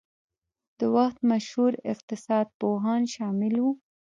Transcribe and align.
د 0.79 0.81
وخت 0.95 1.17
مشهور 1.31 1.71
اقتصاد 1.93 2.45
پوهان 2.59 3.01
شامل 3.15 3.55
وو. 3.63 3.71